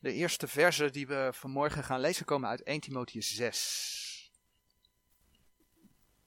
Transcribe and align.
De 0.00 0.12
eerste 0.12 0.48
versen 0.48 0.92
die 0.92 1.06
we 1.06 1.30
vanmorgen 1.32 1.84
gaan 1.84 2.00
lezen 2.00 2.24
komen 2.24 2.48
uit 2.48 2.62
1 2.62 2.80
Timotheus 2.80 3.34
6. 3.34 4.32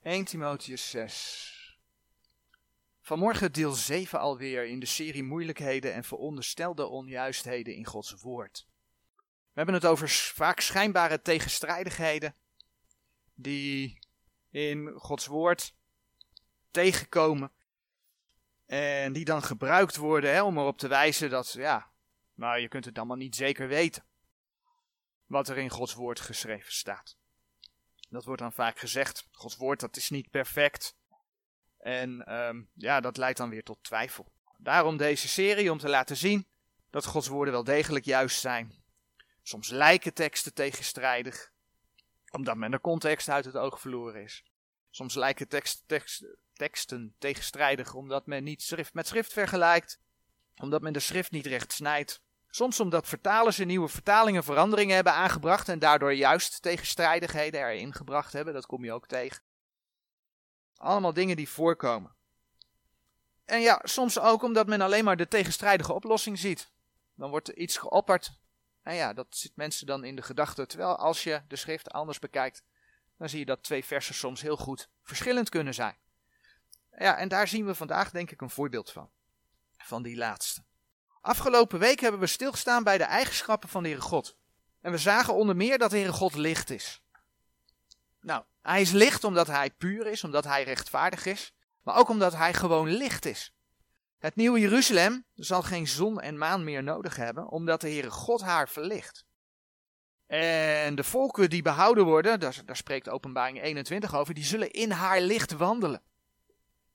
1 0.02 0.26
Timotheus 0.26 0.90
6. 0.90 1.80
Vanmorgen 3.02 3.52
deel 3.52 3.72
7 3.72 4.20
alweer 4.20 4.66
in 4.66 4.80
de 4.80 4.86
serie 4.86 5.24
moeilijkheden 5.24 5.94
en 5.94 6.04
veronderstelde 6.04 6.88
onjuistheden 6.88 7.76
in 7.76 7.86
Gods 7.86 8.12
woord. 8.22 8.68
We 9.18 9.54
hebben 9.54 9.76
het 9.76 9.86
over 9.86 10.10
vaak 10.10 10.60
schijnbare 10.60 11.22
tegenstrijdigheden 11.22 12.36
die 13.34 14.00
in 14.50 14.92
Gods 14.96 15.26
woord 15.26 15.74
tegenkomen 16.72 17.52
en 18.66 19.14
die 19.14 19.26
dan 19.26 19.44
gebruikt 19.44 19.96
worden 19.96 20.34
hè, 20.34 20.44
om 20.44 20.58
erop 20.58 20.78
te 20.78 20.88
wijzen 20.88 21.30
dat, 21.30 21.52
ja, 21.52 21.91
maar 22.34 22.60
je 22.60 22.68
kunt 22.68 22.86
het 22.86 22.98
allemaal 22.98 23.18
niet 23.18 23.36
zeker 23.36 23.68
weten. 23.68 24.04
Wat 25.26 25.50
er 25.50 25.58
in 25.58 25.70
Gods 25.70 25.94
woord 25.94 26.20
geschreven 26.20 26.74
staat. 26.74 27.18
Dat 28.10 28.26
wordt 28.26 28.42
dan 28.42 28.54
vaak 28.54 28.80
gezegd. 28.80 29.28
Gods 29.32 29.56
woord 29.56 29.80
dat 29.80 29.96
is 29.96 30.10
niet 30.10 30.30
perfect. 30.30 30.96
En 31.78 32.34
um, 32.34 32.70
ja, 32.74 33.00
dat 33.00 33.18
leidt 33.18 33.38
dan 33.38 33.50
weer 33.50 33.64
tot 33.64 33.84
twijfel. 33.84 34.32
Daarom 34.58 34.98
deze 34.98 35.28
serie 35.28 35.72
om 35.72 35.78
te 35.78 35.90
laten 35.90 36.18
zien 36.18 36.48
dat 36.90 37.06
Gods 37.06 37.28
woorden 37.28 37.54
wel 37.54 37.64
degelijk 37.64 38.06
juist 38.06 38.40
zijn. 38.40 38.84
Soms 39.44 39.70
lijken 39.70 40.14
teksten 40.14 40.54
tegenstrijdig, 40.54 41.52
omdat 42.32 42.56
men 42.56 42.72
de 42.72 42.80
context 42.80 43.30
uit 43.30 43.46
het 43.46 43.56
oog 43.56 43.80
verloren 43.80 44.24
is. 44.24 44.44
Soms 44.90 45.16
lijken 45.16 45.48
tekst, 45.48 45.84
teksten 46.54 47.16
tegenstrijdig, 47.18 47.94
omdat 47.94 48.26
men 48.26 48.44
niet 48.44 48.62
schrift 48.62 48.94
met 48.94 49.08
schrift 49.08 49.34
vergelijkt, 49.34 50.00
omdat 50.56 50.82
men 50.82 50.94
de 50.94 51.00
schrift 51.00 51.32
niet 51.32 51.46
recht 51.46 51.72
snijdt. 51.74 52.22
Soms 52.54 52.80
omdat 52.80 53.08
vertalers 53.08 53.60
in 53.60 53.68
nieuwe 53.68 53.88
vertalingen 53.88 54.44
veranderingen 54.44 54.96
hebben 54.96 55.14
aangebracht 55.14 55.70
en 55.70 55.80
daardoor 55.80 56.14
juist 56.14 56.62
tegenstrijdigheden 56.62 57.62
erin 57.62 57.94
gebracht 57.94 58.34
hebben. 58.34 58.54
Dat 58.54 58.66
kom 58.66 58.84
je 58.84 58.92
ook 58.92 59.08
tegen. 59.08 59.42
Allemaal 60.78 61.14
dingen 61.14 61.36
die 61.36 61.50
voorkomen. 61.50 62.16
En 63.46 63.62
ja, 63.62 63.80
soms 63.84 64.20
ook 64.20 64.44
omdat 64.44 64.68
men 64.68 64.82
alleen 64.82 65.04
maar 65.04 65.18
de 65.18 65.28
tegenstrijdige 65.28 65.94
oplossing 65.94 66.40
ziet. 66.40 66.72
Dan 67.16 67.30
wordt 67.30 67.48
er 67.48 67.58
iets 67.58 67.78
geopperd. 67.78 68.32
En 68.84 68.96
ja, 68.96 69.14
dat 69.14 69.28
zit 69.30 69.56
mensen 69.56 69.88
dan 69.88 70.04
in 70.04 70.16
de 70.16 70.22
gedachte. 70.22 70.66
Terwijl 70.66 70.96
als 70.96 71.24
je 71.24 71.42
de 71.48 71.56
schrift 71.56 71.92
anders 71.92 72.20
bekijkt, 72.20 72.64
dan 73.18 73.30
zie 73.30 73.40
je 73.40 73.46
dat 73.46 73.64
twee 73.64 73.86
versen 73.86 74.16
soms 74.16 74.42
heel 74.42 74.58
goed 74.58 74.90
verschillend 75.04 75.50
kunnen 75.50 75.74
zijn. 75.74 75.96
Ja, 76.98 77.18
en 77.18 77.28
daar 77.28 77.48
zien 77.48 77.66
we 77.66 77.76
vandaag 77.76 78.12
denk 78.12 78.32
ik 78.32 78.42
een 78.42 78.50
voorbeeld 78.50 78.92
van. 78.92 79.10
Van 79.78 80.04
die 80.04 80.18
laatste. 80.18 80.64
Afgelopen 81.22 81.80
week 81.80 82.00
hebben 82.00 82.20
we 82.20 82.28
stilgestaan 82.28 82.84
bij 82.84 82.98
de 82.98 83.04
eigenschappen 83.04 83.70
van 83.70 83.84
de 83.84 83.90
Heere 83.90 84.04
God. 84.04 84.36
En 84.82 84.92
we 84.92 84.98
zagen 84.98 85.34
onder 85.34 85.56
meer 85.56 85.78
dat 85.78 85.90
de 85.90 85.96
Heere 85.96 86.12
God 86.12 86.36
licht 86.36 86.70
is. 86.70 87.02
Nou, 88.22 88.44
hij 88.62 88.82
is 88.82 88.92
licht 88.92 89.24
omdat 89.24 89.48
hij 89.48 89.72
puur 89.72 90.08
is, 90.08 90.24
omdat 90.24 90.44
hij 90.44 90.64
rechtvaardig 90.64 91.26
is, 91.26 91.54
maar 91.84 91.96
ook 91.96 92.10
omdat 92.10 92.36
hij 92.36 92.54
gewoon 92.54 92.88
licht 92.90 93.26
is. 93.26 93.54
Het 94.20 94.36
nieuwe 94.36 94.60
Jeruzalem 94.60 95.26
zal 95.36 95.62
geen 95.62 95.88
zon 95.88 96.22
en 96.22 96.38
maan 96.38 96.64
meer 96.64 96.84
nodig 96.84 97.16
hebben, 97.16 97.48
omdat 97.48 97.82
de 97.82 97.90
Heere 97.90 98.12
God 98.12 98.42
haar 98.42 98.70
verlicht. 98.70 99.26
En 100.28 100.96
de 100.96 101.04
volken 101.04 101.50
die 101.50 101.62
behouden 101.62 102.06
worden, 102.06 102.40
daar, 102.40 102.62
daar 102.66 102.76
spreekt 102.76 103.10
openbaring 103.10 103.62
21 103.62 104.16
over, 104.16 104.34
die 104.34 104.44
zullen 104.44 104.72
in 104.72 104.92
haar 104.92 105.22
licht 105.22 105.52
wandelen. 105.52 106.02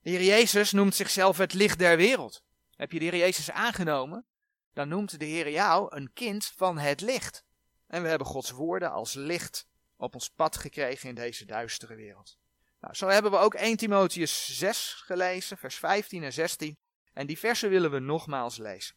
De 0.02 0.10
Heer 0.10 0.22
Jezus 0.22 0.72
noemt 0.72 0.94
zichzelf 0.94 1.36
het 1.36 1.54
licht 1.54 1.78
der 1.78 1.96
wereld. 1.96 2.42
Heb 2.76 2.92
je 2.92 2.98
de 2.98 3.04
Heer 3.04 3.16
Jezus 3.16 3.50
aangenomen, 3.50 4.26
dan 4.72 4.88
noemt 4.88 5.18
de 5.18 5.24
Heer 5.24 5.50
jou 5.50 5.96
een 5.96 6.12
kind 6.12 6.52
van 6.56 6.78
het 6.78 7.00
licht. 7.00 7.44
En 7.86 8.02
we 8.02 8.08
hebben 8.08 8.26
Gods 8.26 8.50
woorden 8.50 8.90
als 8.90 9.14
licht 9.14 9.66
op 9.96 10.14
ons 10.14 10.30
pad 10.30 10.56
gekregen 10.56 11.08
in 11.08 11.14
deze 11.14 11.44
duistere 11.44 11.94
wereld. 11.94 12.38
Nou, 12.80 12.94
zo 12.94 13.08
hebben 13.08 13.30
we 13.30 13.36
ook 13.36 13.54
1 13.54 13.76
Timotheus 13.76 14.58
6 14.58 14.92
gelezen, 14.92 15.58
vers 15.58 15.76
15 15.76 16.22
en 16.22 16.32
16. 16.32 16.78
En 17.12 17.26
die 17.26 17.38
versen 17.38 17.70
willen 17.70 17.90
we 17.90 17.98
nogmaals 17.98 18.56
lezen. 18.56 18.96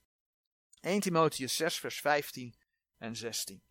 1 0.82 1.00
Timotheus 1.00 1.56
6, 1.56 1.78
vers 1.80 2.00
15 2.00 2.56
en 2.98 3.16
16. 3.16 3.64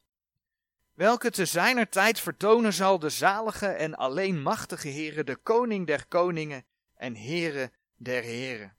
Welke 0.95 1.31
te 1.31 1.45
zijner 1.45 1.89
tijd 1.89 2.21
vertonen 2.21 2.73
zal 2.73 2.99
de 2.99 3.11
zalige 3.11 3.67
en 3.67 3.95
alleen 3.95 4.43
machtige 4.43 4.89
Heere, 4.89 5.25
de 5.25 5.37
koning 5.37 5.87
der 5.87 6.07
koningen 6.07 6.67
en 6.95 7.17
Heere 7.17 7.73
der 7.95 8.23
heren 8.23 8.78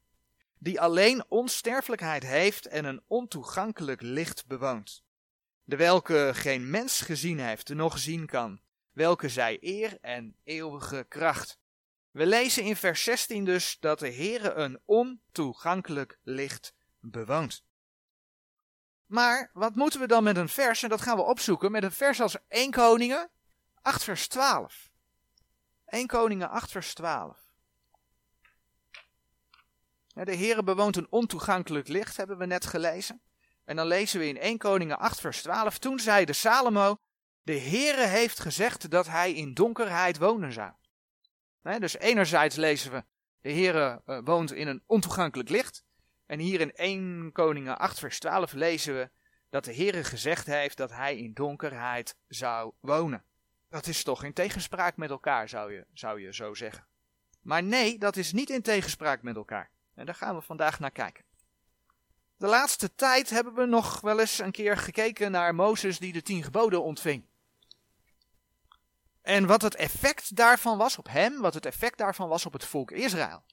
die 0.59 0.81
alleen 0.81 1.25
onsterfelijkheid 1.27 2.23
heeft 2.23 2.65
en 2.65 2.85
een 2.85 3.03
ontoegankelijk 3.07 4.01
licht 4.01 4.47
bewoont, 4.47 5.03
de 5.63 5.75
welke 5.75 6.31
geen 6.33 6.69
mens 6.69 7.01
gezien 7.01 7.39
heeft, 7.39 7.69
nog 7.69 7.97
zien 7.97 8.25
kan, 8.25 8.61
welke 8.91 9.29
zij 9.29 9.57
eer 9.61 9.97
en 10.01 10.35
eeuwige 10.43 11.05
kracht. 11.07 11.59
We 12.11 12.25
lezen 12.25 12.63
in 12.63 12.75
vers 12.75 13.03
16 13.03 13.45
dus 13.45 13.77
dat 13.79 13.99
de 13.99 14.13
Heere 14.13 14.53
een 14.53 14.79
ontoegankelijk 14.85 16.19
licht 16.23 16.73
bewoont. 16.99 17.63
Maar 19.05 19.49
wat 19.53 19.75
moeten 19.75 19.99
we 19.99 20.07
dan 20.07 20.23
met 20.23 20.37
een 20.37 20.49
vers, 20.49 20.83
en 20.83 20.89
dat 20.89 21.01
gaan 21.01 21.17
we 21.17 21.23
opzoeken, 21.23 21.71
met 21.71 21.83
een 21.83 21.91
vers 21.91 22.21
als 22.21 22.37
1 22.47 22.71
Koningen 22.71 23.29
8 23.81 24.03
vers 24.03 24.27
12. 24.27 24.91
1 25.85 26.07
Koningen 26.07 26.49
8 26.49 26.71
vers 26.71 26.93
12. 26.93 27.48
De 30.23 30.35
Heere 30.35 30.63
bewoont 30.63 30.95
een 30.95 31.07
ontoegankelijk 31.09 31.87
licht, 31.87 32.17
hebben 32.17 32.37
we 32.37 32.45
net 32.45 32.65
gelezen. 32.65 33.21
En 33.65 33.75
dan 33.75 33.87
lezen 33.87 34.19
we 34.19 34.27
in 34.27 34.37
1 34.37 34.57
Koningen 34.57 34.99
8 34.99 35.19
vers 35.19 35.41
12. 35.41 35.77
Toen 35.77 35.99
zei 35.99 36.25
de 36.25 36.33
Salomo, 36.33 36.99
de 37.43 37.59
Heere 37.59 38.05
heeft 38.05 38.39
gezegd 38.39 38.89
dat 38.89 39.07
hij 39.07 39.33
in 39.33 39.53
donkerheid 39.53 40.17
wonen 40.17 40.53
zou. 40.53 40.71
dus 41.79 41.97
enerzijds 41.97 42.55
lezen 42.55 42.91
we, 42.91 43.03
de 43.41 43.51
Heere 43.51 44.01
uh, 44.05 44.19
woont 44.23 44.53
in 44.53 44.67
een 44.67 44.83
ontoegankelijk 44.85 45.49
licht. 45.49 45.83
En 46.25 46.39
hier 46.39 46.61
in 46.61 46.71
1 46.71 47.31
Koningen 47.31 47.79
8 47.79 47.99
vers 47.99 48.19
12 48.19 48.53
lezen 48.53 48.95
we 48.95 49.09
dat 49.49 49.65
de 49.65 49.75
Heere 49.75 50.03
gezegd 50.03 50.45
heeft 50.45 50.77
dat 50.77 50.91
hij 50.91 51.17
in 51.17 51.33
donkerheid 51.33 52.15
zou 52.27 52.73
wonen. 52.79 53.23
Dat 53.69 53.87
is 53.87 54.03
toch 54.03 54.23
in 54.23 54.33
tegenspraak 54.33 54.97
met 54.97 55.09
elkaar, 55.09 55.49
zou 55.49 55.73
je, 55.73 55.85
zou 55.93 56.21
je 56.21 56.33
zo 56.33 56.53
zeggen. 56.53 56.87
Maar 57.41 57.63
nee, 57.63 57.97
dat 57.97 58.15
is 58.15 58.31
niet 58.31 58.49
in 58.49 58.61
tegenspraak 58.61 59.21
met 59.21 59.35
elkaar. 59.35 59.71
En 59.99 60.05
daar 60.05 60.15
gaan 60.15 60.35
we 60.35 60.41
vandaag 60.41 60.79
naar 60.79 60.91
kijken. 60.91 61.23
De 62.37 62.47
laatste 62.47 62.95
tijd 62.95 63.29
hebben 63.29 63.53
we 63.53 63.65
nog 63.65 64.01
wel 64.01 64.19
eens 64.19 64.39
een 64.39 64.51
keer 64.51 64.77
gekeken 64.77 65.31
naar 65.31 65.55
Mozes 65.55 65.99
die 65.99 66.13
de 66.13 66.21
tien 66.21 66.43
geboden 66.43 66.83
ontving. 66.83 67.25
En 69.21 69.45
wat 69.45 69.61
het 69.61 69.75
effect 69.75 70.35
daarvan 70.35 70.77
was 70.77 70.97
op 70.97 71.07
hem, 71.07 71.41
wat 71.41 71.53
het 71.53 71.65
effect 71.65 71.97
daarvan 71.97 72.29
was 72.29 72.45
op 72.45 72.53
het 72.53 72.65
volk 72.65 72.91
Israël. 72.91 73.43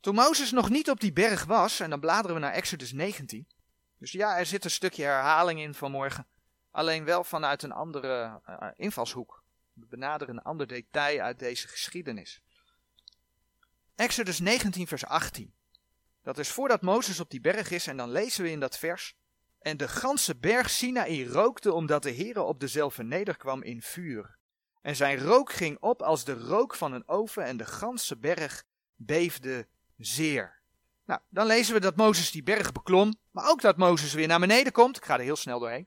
Toen 0.00 0.14
Mozes 0.14 0.50
nog 0.50 0.68
niet 0.68 0.90
op 0.90 1.00
die 1.00 1.12
berg 1.12 1.44
was, 1.44 1.80
en 1.80 1.90
dan 1.90 2.00
bladeren 2.00 2.34
we 2.34 2.40
naar 2.40 2.52
Exodus 2.52 2.92
19. 2.92 3.48
Dus 3.98 4.12
ja, 4.12 4.38
er 4.38 4.46
zit 4.46 4.64
een 4.64 4.70
stukje 4.70 5.02
herhaling 5.02 5.60
in 5.60 5.74
vanmorgen. 5.74 6.26
Alleen 6.70 7.04
wel 7.04 7.24
vanuit 7.24 7.62
een 7.62 7.72
andere 7.72 8.40
uh, 8.48 8.68
invalshoek. 8.76 9.42
We 9.72 9.86
benaderen 9.86 10.36
een 10.36 10.42
ander 10.42 10.66
detail 10.66 11.20
uit 11.20 11.38
deze 11.38 11.68
geschiedenis. 11.68 12.41
Exodus 14.02 14.38
19, 14.38 14.86
vers 14.86 15.06
18. 15.06 15.52
Dat 16.22 16.38
is 16.38 16.48
voordat 16.48 16.82
Mozes 16.82 17.20
op 17.20 17.30
die 17.30 17.40
berg 17.40 17.70
is 17.70 17.86
en 17.86 17.96
dan 17.96 18.10
lezen 18.10 18.44
we 18.44 18.50
in 18.50 18.60
dat 18.60 18.78
vers. 18.78 19.14
En 19.60 19.76
de 19.76 19.88
ganse 19.88 20.36
berg 20.36 20.70
Sinaï 20.70 21.26
rookte 21.26 21.72
omdat 21.72 22.02
de 22.02 22.14
Heere 22.14 22.42
op 22.42 22.60
dezelfde 22.60 23.02
nederkwam 23.02 23.62
in 23.62 23.82
vuur. 23.82 24.36
En 24.80 24.96
zijn 24.96 25.18
rook 25.18 25.52
ging 25.52 25.76
op 25.80 26.02
als 26.02 26.24
de 26.24 26.34
rook 26.34 26.74
van 26.74 26.92
een 26.92 27.08
oven 27.08 27.44
en 27.44 27.56
de 27.56 27.66
ganse 27.66 28.16
berg 28.16 28.64
beefde 28.96 29.66
zeer. 29.98 30.60
Nou, 31.06 31.20
dan 31.28 31.46
lezen 31.46 31.74
we 31.74 31.80
dat 31.80 31.96
Mozes 31.96 32.30
die 32.30 32.42
berg 32.42 32.72
beklom, 32.72 33.14
maar 33.30 33.50
ook 33.50 33.60
dat 33.60 33.76
Mozes 33.76 34.12
weer 34.12 34.26
naar 34.26 34.40
beneden 34.40 34.72
komt. 34.72 34.96
Ik 34.96 35.04
ga 35.04 35.14
er 35.14 35.24
heel 35.24 35.36
snel 35.36 35.58
doorheen. 35.58 35.86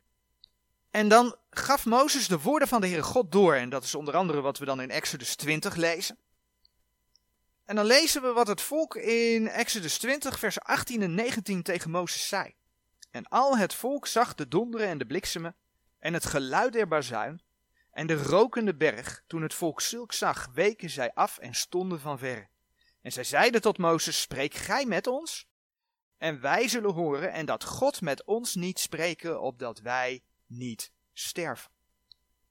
En 0.89 1.07
dan 1.07 1.35
gaf 1.49 1.85
Mozes 1.85 2.27
de 2.27 2.39
woorden 2.39 2.67
van 2.67 2.81
de 2.81 2.87
Heere 2.87 3.03
God 3.03 3.31
door. 3.31 3.55
En 3.55 3.69
dat 3.69 3.83
is 3.83 3.95
onder 3.95 4.15
andere 4.15 4.41
wat 4.41 4.57
we 4.57 4.65
dan 4.65 4.81
in 4.81 4.89
Exodus 4.89 5.35
20 5.35 5.75
lezen. 5.75 6.17
En 7.65 7.75
dan 7.75 7.85
lezen 7.85 8.21
we 8.21 8.31
wat 8.31 8.47
het 8.47 8.61
volk 8.61 8.95
in 8.95 9.47
Exodus 9.47 9.97
20, 9.97 10.39
vers 10.39 10.59
18 10.59 11.01
en 11.01 11.15
19 11.15 11.63
tegen 11.63 11.91
Mozes 11.91 12.27
zei. 12.27 12.55
En 13.11 13.27
al 13.27 13.57
het 13.57 13.73
volk 13.73 14.07
zag 14.07 14.35
de 14.35 14.47
donderen 14.47 14.87
en 14.87 14.97
de 14.97 15.05
bliksemen 15.05 15.55
en 15.99 16.13
het 16.13 16.25
geluid 16.25 16.73
der 16.73 16.87
bazuin 16.87 17.41
en 17.91 18.07
de 18.07 18.23
rokende 18.23 18.75
berg. 18.75 19.23
Toen 19.27 19.41
het 19.41 19.53
volk 19.53 19.81
zulk 19.81 20.13
zag, 20.13 20.49
weken 20.53 20.89
zij 20.89 21.13
af 21.13 21.37
en 21.37 21.53
stonden 21.53 21.99
van 21.99 22.17
verre. 22.17 22.47
En 23.01 23.11
zij 23.11 23.23
zeiden 23.23 23.61
tot 23.61 23.77
Mozes, 23.77 24.21
spreek 24.21 24.53
gij 24.53 24.85
met 24.85 25.07
ons? 25.07 25.47
En 26.17 26.41
wij 26.41 26.67
zullen 26.67 26.93
horen 26.93 27.31
en 27.31 27.45
dat 27.45 27.63
God 27.63 28.01
met 28.01 28.23
ons 28.23 28.55
niet 28.55 28.79
spreken, 28.79 29.41
opdat 29.41 29.79
wij 29.79 30.23
niet 30.45 30.91
sterven. 31.13 31.71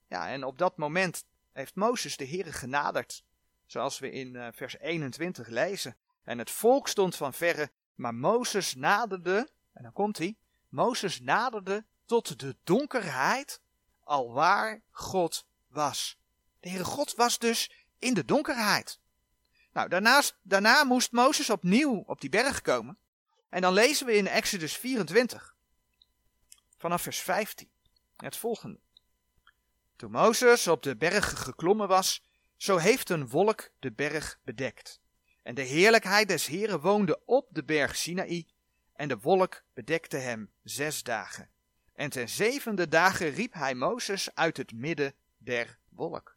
Ja, 0.08 0.28
en 0.28 0.44
op 0.44 0.58
dat 0.58 0.76
moment 0.76 1.24
heeft 1.52 1.74
Mozes 1.74 2.16
de 2.16 2.26
Heere 2.26 2.52
genaderd 2.52 3.24
Zoals 3.66 3.98
we 3.98 4.10
in 4.10 4.34
uh, 4.34 4.48
vers 4.52 4.78
21 4.78 5.48
lezen. 5.48 5.96
En 6.22 6.38
het 6.38 6.50
volk 6.50 6.88
stond 6.88 7.16
van 7.16 7.34
verre, 7.34 7.70
maar 7.94 8.14
Mozes 8.14 8.74
naderde, 8.74 9.48
en 9.72 9.82
dan 9.82 9.92
komt 9.92 10.18
hij, 10.18 10.36
Mozes 10.68 11.20
naderde 11.20 11.84
tot 12.04 12.40
de 12.40 12.56
donkerheid, 12.64 13.60
alwaar 14.04 14.82
God 14.90 15.46
was. 15.68 16.18
De 16.60 16.68
Heere 16.68 16.84
God 16.84 17.14
was 17.14 17.38
dus 17.38 17.70
in 17.98 18.14
de 18.14 18.24
donkerheid. 18.24 18.98
Nou, 19.72 19.88
daarnaast, 19.88 20.36
daarna 20.42 20.84
moest 20.84 21.12
Mozes 21.12 21.50
opnieuw 21.50 22.02
op 22.06 22.20
die 22.20 22.30
berg 22.30 22.60
komen. 22.60 22.98
En 23.48 23.60
dan 23.60 23.72
lezen 23.72 24.06
we 24.06 24.16
in 24.16 24.26
Exodus 24.26 24.76
24, 24.76 25.54
vanaf 26.76 27.02
vers 27.02 27.18
15, 27.18 27.68
het 28.16 28.36
volgende. 28.36 28.78
Toen 29.96 30.10
Mozes 30.10 30.66
op 30.66 30.82
de 30.82 30.96
berg 30.96 31.42
geklommen 31.42 31.88
was, 31.88 32.22
zo 32.64 32.76
heeft 32.76 33.10
een 33.10 33.28
wolk 33.28 33.70
de 33.78 33.92
berg 33.92 34.40
bedekt. 34.44 35.00
En 35.42 35.54
de 35.54 35.62
heerlijkheid 35.62 36.28
des 36.28 36.46
Heren 36.46 36.80
woonde 36.80 37.24
op 37.24 37.48
de 37.50 37.64
berg 37.64 37.96
Sinaï, 37.96 38.46
en 38.92 39.08
de 39.08 39.18
wolk 39.18 39.64
bedekte 39.74 40.16
hem 40.16 40.50
zes 40.62 41.02
dagen. 41.02 41.50
En 41.94 42.10
ten 42.10 42.28
zevende 42.28 42.88
dagen 42.88 43.30
riep 43.30 43.52
hij 43.52 43.74
Mozes 43.74 44.34
uit 44.34 44.56
het 44.56 44.72
midden 44.72 45.14
der 45.36 45.78
wolk. 45.88 46.36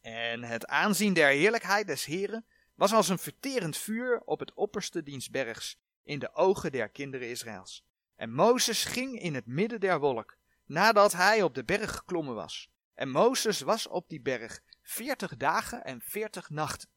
En 0.00 0.42
het 0.42 0.66
aanzien 0.66 1.14
der 1.14 1.28
heerlijkheid 1.28 1.86
des 1.86 2.04
Heren 2.04 2.46
was 2.74 2.92
als 2.92 3.08
een 3.08 3.18
verterend 3.18 3.76
vuur 3.76 4.20
op 4.24 4.38
het 4.38 4.54
opperste 4.54 5.02
dienstbergs 5.02 5.78
in 6.02 6.18
de 6.18 6.34
ogen 6.34 6.72
der 6.72 6.88
kinderen 6.88 7.28
Israëls. 7.28 7.84
En 8.16 8.32
Mozes 8.32 8.84
ging 8.84 9.20
in 9.20 9.34
het 9.34 9.46
midden 9.46 9.80
der 9.80 10.00
wolk, 10.00 10.36
nadat 10.66 11.12
hij 11.12 11.42
op 11.42 11.54
de 11.54 11.64
berg 11.64 11.96
geklommen 11.96 12.34
was. 12.34 12.70
En 12.94 13.08
Mozes 13.08 13.60
was 13.60 13.86
op 13.86 14.08
die 14.08 14.20
berg 14.20 14.60
veertig 14.82 15.36
dagen 15.36 15.84
en 15.84 16.00
veertig 16.00 16.50
nachten. 16.50 16.88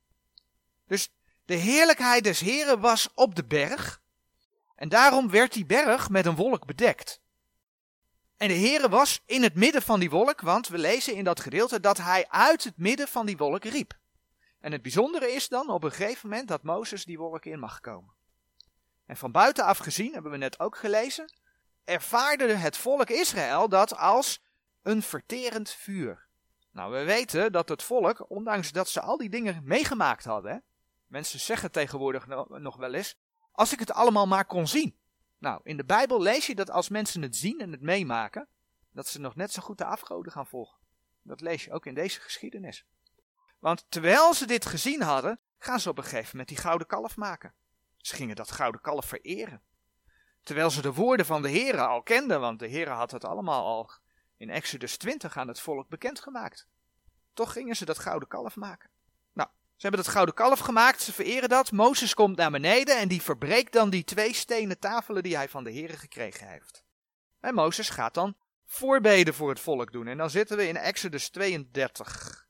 Dus 0.87 1.09
de 1.45 1.55
heerlijkheid 1.55 2.23
des 2.23 2.39
Heren 2.39 2.79
was 2.79 3.09
op 3.13 3.35
de 3.35 3.45
berg, 3.45 4.01
en 4.75 4.89
daarom 4.89 5.29
werd 5.29 5.53
die 5.53 5.65
berg 5.65 6.09
met 6.09 6.25
een 6.25 6.35
wolk 6.35 6.65
bedekt. 6.65 7.21
En 8.37 8.47
de 8.47 8.53
Heere 8.53 8.89
was 8.89 9.21
in 9.25 9.43
het 9.43 9.55
midden 9.55 9.81
van 9.81 9.99
die 9.99 10.09
wolk, 10.09 10.41
want 10.41 10.67
we 10.67 10.77
lezen 10.77 11.15
in 11.15 11.23
dat 11.23 11.39
gedeelte 11.39 11.79
dat 11.79 11.97
hij 11.97 12.27
uit 12.29 12.63
het 12.63 12.77
midden 12.77 13.07
van 13.07 13.25
die 13.25 13.37
wolk 13.37 13.63
riep. 13.63 13.93
En 14.59 14.71
het 14.71 14.81
bijzondere 14.81 15.31
is 15.31 15.47
dan 15.47 15.69
op 15.69 15.83
een 15.83 15.91
gegeven 15.91 16.29
moment 16.29 16.47
dat 16.47 16.63
Mozes 16.63 17.05
die 17.05 17.17
wolk 17.17 17.45
in 17.45 17.59
mag 17.59 17.79
komen. 17.79 18.13
En 19.05 19.17
van 19.17 19.31
buitenaf 19.31 19.77
gezien, 19.77 20.13
hebben 20.13 20.31
we 20.31 20.37
net 20.37 20.59
ook 20.59 20.77
gelezen, 20.77 21.33
ervaarde 21.83 22.53
het 22.53 22.77
volk 22.77 23.09
Israël 23.09 23.69
dat 23.69 23.95
als 23.97 24.43
een 24.81 25.01
verterend 25.01 25.69
vuur. 25.69 26.24
Nou, 26.75 26.91
we 26.91 27.03
weten 27.03 27.51
dat 27.51 27.69
het 27.69 27.83
volk, 27.83 28.29
ondanks 28.29 28.71
dat 28.71 28.89
ze 28.89 29.01
al 29.01 29.17
die 29.17 29.29
dingen 29.29 29.61
meegemaakt 29.63 30.23
hadden, 30.23 30.63
mensen 31.07 31.39
zeggen 31.39 31.71
tegenwoordig 31.71 32.27
nog 32.47 32.75
wel 32.75 32.93
eens, 32.93 33.17
als 33.51 33.73
ik 33.73 33.79
het 33.79 33.91
allemaal 33.91 34.27
maar 34.27 34.45
kon 34.45 34.67
zien. 34.67 34.97
Nou, 35.37 35.59
in 35.63 35.77
de 35.77 35.85
Bijbel 35.85 36.21
lees 36.21 36.47
je 36.47 36.55
dat 36.55 36.69
als 36.69 36.89
mensen 36.89 37.21
het 37.21 37.35
zien 37.35 37.59
en 37.59 37.71
het 37.71 37.81
meemaken, 37.81 38.47
dat 38.91 39.07
ze 39.07 39.19
nog 39.19 39.35
net 39.35 39.51
zo 39.51 39.61
goed 39.61 39.77
de 39.77 39.85
afgoden 39.85 40.31
gaan 40.31 40.47
volgen. 40.47 40.77
Dat 41.21 41.41
lees 41.41 41.63
je 41.63 41.71
ook 41.71 41.85
in 41.85 41.93
deze 41.93 42.19
geschiedenis. 42.21 42.85
Want 43.59 43.85
terwijl 43.89 44.33
ze 44.33 44.47
dit 44.47 44.65
gezien 44.65 45.01
hadden, 45.01 45.39
gaan 45.57 45.79
ze 45.79 45.89
op 45.89 45.97
een 45.97 46.03
gegeven 46.03 46.29
moment 46.31 46.47
die 46.47 46.57
gouden 46.57 46.87
kalf 46.87 47.17
maken. 47.17 47.53
Ze 47.97 48.15
gingen 48.15 48.35
dat 48.35 48.51
gouden 48.51 48.81
kalf 48.81 49.05
vereren. 49.05 49.61
Terwijl 50.43 50.69
ze 50.69 50.81
de 50.81 50.93
woorden 50.93 51.25
van 51.25 51.41
de 51.41 51.51
Here 51.51 51.85
al 51.85 52.03
kenden, 52.03 52.39
want 52.39 52.59
de 52.59 52.69
Here 52.69 52.91
had 52.91 53.11
het 53.11 53.23
allemaal 53.23 53.65
al 53.65 53.91
in 54.37 54.49
Exodus 54.49 54.97
20 54.97 55.37
aan 55.37 55.47
het 55.47 55.59
volk 55.59 55.89
bekendgemaakt. 55.89 56.67
Toch 57.33 57.51
gingen 57.51 57.75
ze 57.75 57.85
dat 57.85 57.99
gouden 57.99 58.27
kalf 58.27 58.55
maken. 58.55 58.89
Ze 59.75 59.81
hebben 59.81 60.03
dat 60.03 60.13
gouden 60.13 60.35
kalf 60.35 60.59
gemaakt, 60.59 61.01
ze 61.01 61.13
vereren 61.13 61.49
dat. 61.49 61.71
Mozes 61.71 62.13
komt 62.13 62.37
naar 62.37 62.51
beneden 62.51 62.97
en 62.97 63.07
die 63.07 63.21
verbreekt 63.21 63.73
dan 63.73 63.89
die 63.89 64.03
twee 64.03 64.33
stenen 64.33 64.79
tafelen 64.79 65.23
die 65.23 65.35
hij 65.35 65.49
van 65.49 65.63
de 65.63 65.71
Heeren 65.71 65.97
gekregen 65.97 66.47
heeft. 66.47 66.83
En 67.39 67.53
Mozes 67.53 67.89
gaat 67.89 68.13
dan 68.13 68.37
voorbeden 68.65 69.33
voor 69.33 69.49
het 69.49 69.59
volk 69.59 69.91
doen. 69.91 70.07
En 70.07 70.17
dan 70.17 70.29
zitten 70.29 70.57
we 70.57 70.67
in 70.67 70.77
Exodus 70.77 71.29
32. 71.29 72.47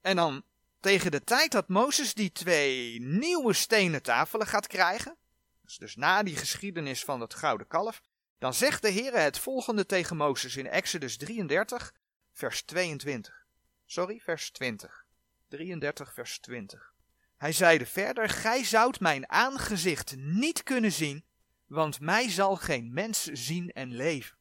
En 0.00 0.16
dan 0.16 0.42
tegen 0.80 1.10
de 1.10 1.24
tijd 1.24 1.52
dat 1.52 1.68
Mozes 1.68 2.14
die 2.14 2.32
twee 2.32 3.00
nieuwe 3.00 3.52
stenen 3.52 4.02
tafelen 4.02 4.46
gaat 4.46 4.66
krijgen, 4.66 5.16
dus, 5.62 5.76
dus 5.76 5.96
na 5.96 6.22
die 6.22 6.36
geschiedenis 6.36 7.04
van 7.04 7.20
het 7.20 7.34
gouden 7.34 7.66
kalf, 7.66 8.02
dan 8.42 8.54
zegt 8.54 8.82
de 8.82 8.88
Heer 8.88 9.12
het 9.12 9.38
volgende 9.38 9.86
tegen 9.86 10.16
Mozes 10.16 10.56
in 10.56 10.66
Exodus 10.66 11.16
33, 11.16 11.94
vers 12.32 12.62
22. 12.62 13.44
Sorry, 13.86 14.20
vers 14.20 14.50
20. 14.50 15.04
33, 15.48 16.12
vers 16.12 16.38
20. 16.38 16.92
Hij 17.36 17.52
zeide 17.52 17.86
verder: 17.86 18.28
Gij 18.28 18.64
zoudt 18.64 19.00
mijn 19.00 19.30
aangezicht 19.30 20.16
niet 20.16 20.62
kunnen 20.62 20.92
zien, 20.92 21.24
want 21.66 22.00
mij 22.00 22.30
zal 22.30 22.56
geen 22.56 22.92
mens 22.92 23.24
zien 23.24 23.70
en 23.70 23.94
leven. 23.94 24.36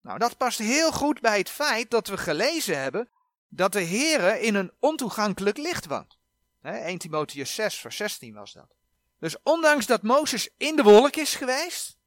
Nou, 0.00 0.18
dat 0.18 0.36
past 0.36 0.58
heel 0.58 0.92
goed 0.92 1.20
bij 1.20 1.38
het 1.38 1.50
feit 1.50 1.90
dat 1.90 2.08
we 2.08 2.16
gelezen 2.16 2.78
hebben 2.78 3.08
dat 3.48 3.72
de 3.72 3.84
Heere 3.84 4.40
in 4.40 4.54
een 4.54 4.72
ontoegankelijk 4.78 5.56
licht 5.56 5.86
woont. 5.86 6.18
1 6.62 6.98
Timotheus 6.98 7.54
6, 7.54 7.74
vers 7.74 7.96
16 7.96 8.34
was 8.34 8.52
dat. 8.52 8.74
Dus 9.18 9.36
ondanks 9.42 9.86
dat 9.86 10.02
Mozes 10.02 10.50
in 10.56 10.76
de 10.76 10.82
wolk 10.82 11.16
is 11.16 11.34
geweest, 11.34 11.98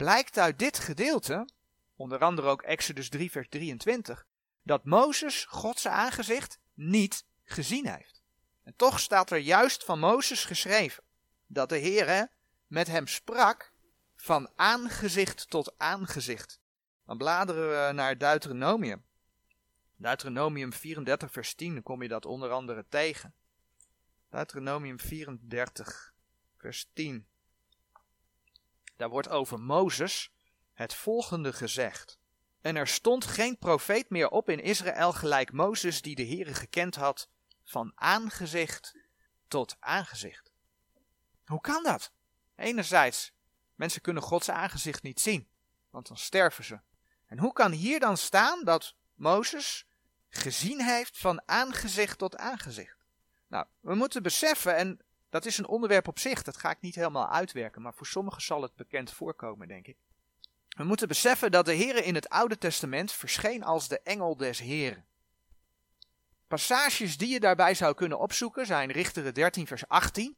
blijkt 0.00 0.38
uit 0.38 0.58
dit 0.58 0.78
gedeelte, 0.78 1.48
onder 1.96 2.18
andere 2.18 2.48
ook 2.48 2.62
Exodus 2.62 3.08
3, 3.08 3.30
vers 3.30 3.48
23, 3.48 4.26
dat 4.62 4.84
Mozes 4.84 5.44
Gods 5.44 5.86
aangezicht 5.86 6.58
niet 6.74 7.24
gezien 7.44 7.86
heeft. 7.86 8.22
En 8.62 8.74
toch 8.76 9.00
staat 9.00 9.30
er 9.30 9.38
juist 9.38 9.84
van 9.84 9.98
Mozes 9.98 10.44
geschreven 10.44 11.04
dat 11.46 11.68
de 11.68 11.76
Heer 11.76 12.28
met 12.66 12.86
hem 12.86 13.06
sprak 13.06 13.72
van 14.16 14.50
aangezicht 14.56 15.50
tot 15.50 15.78
aangezicht. 15.78 16.60
Dan 17.06 17.18
bladeren 17.18 17.86
we 17.86 17.92
naar 17.92 18.18
Deuteronomium. 18.18 19.04
Deuteronomium 19.96 20.72
34 20.72 21.32
vers 21.32 21.54
10, 21.54 21.72
dan 21.74 21.82
kom 21.82 22.02
je 22.02 22.08
dat 22.08 22.26
onder 22.26 22.50
andere 22.50 22.84
tegen. 22.88 23.34
Deuteronomium 24.30 25.00
34 25.00 26.12
vers 26.56 26.90
10. 26.92 27.29
Daar 29.00 29.08
wordt 29.08 29.28
over 29.28 29.60
Mozes 29.60 30.30
het 30.72 30.94
volgende 30.94 31.52
gezegd. 31.52 32.18
En 32.60 32.76
er 32.76 32.88
stond 32.88 33.24
geen 33.24 33.58
profeet 33.58 34.10
meer 34.10 34.28
op 34.28 34.48
in 34.48 34.60
Israël 34.60 35.12
gelijk 35.12 35.52
Mozes 35.52 36.02
die 36.02 36.14
de 36.14 36.26
Heere 36.26 36.54
gekend 36.54 36.94
had 36.94 37.28
van 37.64 37.92
aangezicht 37.94 38.98
tot 39.48 39.76
aangezicht. 39.78 40.52
Hoe 41.44 41.60
kan 41.60 41.82
dat? 41.82 42.12
Enerzijds, 42.56 43.32
mensen 43.74 44.00
kunnen 44.00 44.22
Gods 44.22 44.50
aangezicht 44.50 45.02
niet 45.02 45.20
zien, 45.20 45.48
want 45.90 46.08
dan 46.08 46.16
sterven 46.16 46.64
ze. 46.64 46.80
En 47.26 47.38
hoe 47.38 47.52
kan 47.52 47.72
hier 47.72 48.00
dan 48.00 48.16
staan 48.16 48.64
dat 48.64 48.94
Mozes 49.14 49.86
gezien 50.28 50.84
heeft 50.84 51.18
van 51.18 51.42
aangezicht 51.48 52.18
tot 52.18 52.36
aangezicht? 52.36 53.04
Nou, 53.46 53.66
we 53.80 53.94
moeten 53.94 54.22
beseffen, 54.22 54.76
en 54.76 55.00
dat 55.30 55.46
is 55.46 55.58
een 55.58 55.66
onderwerp 55.66 56.08
op 56.08 56.18
zich, 56.18 56.42
dat 56.42 56.56
ga 56.56 56.70
ik 56.70 56.80
niet 56.80 56.94
helemaal 56.94 57.28
uitwerken, 57.28 57.82
maar 57.82 57.94
voor 57.94 58.06
sommigen 58.06 58.42
zal 58.42 58.62
het 58.62 58.74
bekend 58.74 59.12
voorkomen, 59.12 59.68
denk 59.68 59.86
ik. 59.86 59.96
We 60.68 60.84
moeten 60.84 61.08
beseffen 61.08 61.50
dat 61.50 61.64
de 61.64 61.72
Heer 61.72 62.04
in 62.04 62.14
het 62.14 62.28
Oude 62.28 62.58
Testament 62.58 63.12
verscheen 63.12 63.64
als 63.64 63.88
de 63.88 64.00
engel 64.00 64.36
des 64.36 64.58
Heren. 64.58 65.04
Passages 66.48 67.16
die 67.16 67.28
je 67.28 67.40
daarbij 67.40 67.74
zou 67.74 67.94
kunnen 67.94 68.18
opzoeken 68.18 68.66
zijn 68.66 68.90
Richteren 68.90 69.34
13 69.34 69.66
vers 69.66 69.88
18. 69.88 70.36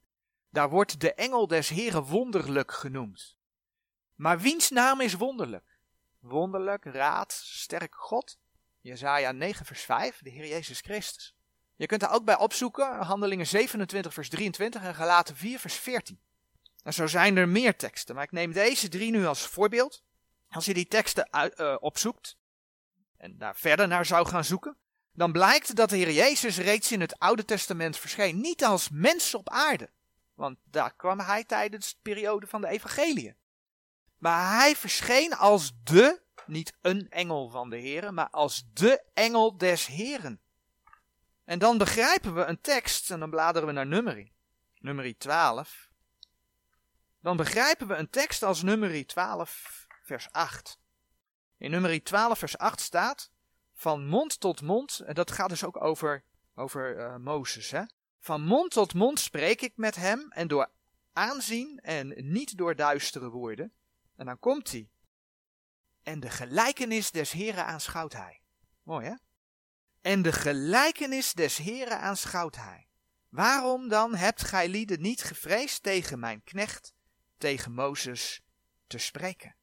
Daar 0.51 0.71
wordt 0.71 1.01
de 1.01 1.15
engel 1.15 1.47
des 1.47 1.69
Heren 1.69 2.03
wonderlijk 2.03 2.73
genoemd. 2.73 3.37
Maar 4.15 4.41
wiens 4.41 4.71
naam 4.71 5.01
is 5.01 5.15
wonderlijk? 5.15 5.79
Wonderlijk, 6.19 6.85
raad, 6.85 7.33
sterk 7.33 7.95
God. 7.95 8.39
Jezaja 8.81 9.33
9 9.33 9.67
vers 9.67 9.83
5, 9.83 10.19
de 10.23 10.31
Heer 10.31 10.47
Jezus 10.47 10.81
Christus. 10.81 11.35
Je 11.83 11.89
kunt 11.89 12.01
daar 12.01 12.13
ook 12.13 12.25
bij 12.25 12.39
opzoeken, 12.39 12.97
Handelingen 12.97 13.47
27 13.47 14.15
vers 14.15 14.29
23 14.29 14.83
en 14.83 14.95
Galaten 14.95 15.37
4 15.37 15.59
vers 15.59 15.75
14. 15.75 16.21
En 16.83 16.93
zo 16.93 17.07
zijn 17.07 17.37
er 17.37 17.49
meer 17.49 17.77
teksten, 17.77 18.15
maar 18.15 18.25
ik 18.25 18.33
neem 18.33 18.53
deze 18.53 18.89
drie 18.89 19.11
nu 19.11 19.27
als 19.27 19.47
voorbeeld. 19.47 20.03
Als 20.51 20.65
je 20.65 20.75
die 20.75 20.89
teksten 20.89 21.29
uh, 21.33 21.77
opzoekt 21.81 22.37
en 23.17 23.39
daar 23.39 23.57
verder 23.57 23.89
naar 23.89 24.07
zou 24.07 24.27
gaan 24.27 24.45
zoeken, 24.45 24.77
dan 25.13 25.33
blijkt 25.33 25.77
dat 25.77 25.91
de 25.91 25.97
Heer 25.97 26.11
Jezus 26.11 26.59
reeds 26.59 26.93
in 26.93 27.01
het 27.01 27.19
Oude 27.19 27.45
Testament 27.45 27.97
verscheen, 27.97 28.41
niet 28.41 28.65
als 28.65 28.89
mens 28.91 29.35
op 29.35 29.49
aarde, 29.49 29.91
want 30.35 30.59
daar 30.65 30.95
kwam 30.95 31.21
hij 31.21 31.45
tijdens 31.45 31.93
de 31.93 31.99
periode 32.03 32.47
van 32.47 32.61
de 32.61 32.69
Evangelie. 32.69 33.35
Maar 34.19 34.59
hij 34.59 34.77
verscheen 34.77 35.37
als 35.37 35.73
de, 35.85 36.23
niet 36.47 36.73
een 36.81 37.11
engel 37.11 37.49
van 37.49 37.71
de 37.71 37.77
Heer, 37.77 38.15
maar 38.15 38.31
als 38.31 38.65
de 38.73 39.03
engel 39.15 39.57
des 39.57 39.87
Heren. 39.87 40.41
En 41.53 41.59
dan 41.59 41.79
begrijpen 41.79 42.35
we 42.35 42.45
een 42.45 42.61
tekst, 42.61 43.11
en 43.11 43.21
dan 43.21 43.31
bladeren 43.31 43.69
we 43.69 43.75
naar 43.75 43.87
nummerie, 43.87 44.33
nummerie 44.79 45.17
12. 45.17 45.91
Dan 47.21 47.37
begrijpen 47.37 47.87
we 47.87 47.95
een 47.95 48.11
tekst 48.11 48.43
als 48.43 48.63
nummerie 48.63 49.05
12, 49.05 49.87
vers 50.03 50.31
8. 50.31 50.79
In 51.59 51.71
nummerie 51.71 52.03
12, 52.03 52.39
vers 52.39 52.59
8 52.59 52.81
staat, 52.81 53.31
van 53.75 54.07
mond 54.07 54.41
tot 54.41 54.63
mond, 54.63 54.99
en 54.99 55.15
dat 55.15 55.31
gaat 55.31 55.49
dus 55.49 55.65
ook 55.65 55.83
over, 55.83 56.25
over 56.55 56.99
uh, 56.99 57.17
Mozes, 57.17 57.71
hè? 57.71 57.83
Van 58.19 58.43
mond 58.43 58.71
tot 58.71 58.95
mond 58.95 59.21
spreek 59.21 59.61
ik 59.61 59.77
met 59.77 59.97
hem 59.97 60.31
en 60.31 60.49
door 60.49 60.71
aanzien 61.13 61.79
en 61.83 62.15
niet 62.17 62.57
door 62.57 62.77
duistere 62.77 63.29
woorden. 63.29 63.73
En 64.17 64.27
dan 64.27 64.39
komt 64.39 64.71
hij. 64.71 64.91
En 66.03 66.21
de 66.21 66.31
gelijkenis 66.31 67.11
des 67.11 67.33
Heren 67.33 67.67
aanschouwt 67.67 68.13
hij. 68.13 68.43
Mooi 68.83 69.07
hè? 69.07 69.15
En 70.03 70.23
de 70.23 70.33
gelijkenis 70.33 71.33
des 71.33 71.57
Heren 71.57 72.01
aanschouwt 72.01 72.57
hij. 72.57 72.87
Waarom 73.29 73.89
dan 73.89 74.15
hebt 74.15 74.45
gij 74.45 74.69
lieden 74.69 75.01
niet 75.01 75.23
gevreesd 75.23 75.83
tegen 75.83 76.19
mijn 76.19 76.45
knecht, 76.45 76.93
tegen 77.39 77.73
Mozes, 77.73 78.41
te 78.87 78.99
spreken? 78.99 79.57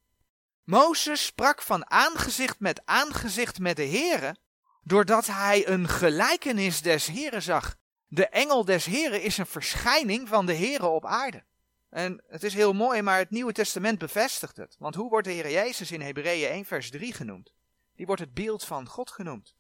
Mozes 0.64 1.26
sprak 1.26 1.62
van 1.62 1.90
aangezicht 1.90 2.60
met 2.60 2.82
aangezicht 2.86 3.60
met 3.60 3.76
de 3.76 3.86
Heere, 3.86 4.38
doordat 4.84 5.26
hij 5.26 5.68
een 5.68 5.88
gelijkenis 5.88 6.82
des 6.82 7.06
Heren 7.06 7.42
zag. 7.42 7.76
De 8.08 8.28
engel 8.28 8.66
des 8.66 8.86
Heren 8.86 9.22
is 9.22 9.38
een 9.38 9.46
verschijning 9.46 10.28
van 10.28 10.46
de 10.46 10.56
Heere 10.56 10.88
op 10.88 11.06
aarde. 11.06 11.44
En 11.90 12.24
het 12.28 12.44
is 12.44 12.54
heel 12.54 12.74
mooi, 12.74 13.02
maar 13.02 13.18
het 13.18 13.30
Nieuwe 13.30 13.52
Testament 13.52 13.98
bevestigt 13.98 14.58
het. 14.58 14.76
Want 14.80 14.96
hoe 14.96 15.10
wordt 15.10 15.28
de 15.28 15.34
Heer 15.34 15.52
Jezus 15.52 15.92
in 15.92 16.02
Hebreeën 16.02 16.50
1 16.50 16.66
vers 16.66 16.90
3 16.90 17.14
genoemd? 17.14 17.54
Die 17.96 18.06
wordt 18.06 18.22
het 18.22 18.34
beeld 18.34 18.66
van 18.66 18.88
God 18.88 19.12
genoemd. 19.12 19.58